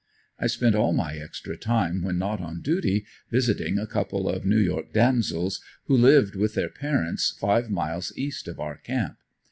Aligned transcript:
I 0.39 0.47
spent 0.47 0.73
all 0.73 0.93
my 0.93 1.13
extra 1.15 1.55
time 1.55 2.01
when 2.01 2.17
not 2.17 2.41
on 2.41 2.61
duty, 2.63 3.05
visiting 3.29 3.77
a 3.77 3.85
couple 3.85 4.27
of 4.27 4.47
New 4.47 4.57
York 4.57 4.91
damsels, 4.93 5.61
who 5.85 5.95
lived 5.95 6.33
with 6.33 6.55
their 6.55 6.69
parents 6.69 7.37
five 7.39 7.69
miles 7.69 8.11
east 8.17 8.47
of 8.47 8.59
our 8.59 8.77
camp. 8.77 9.17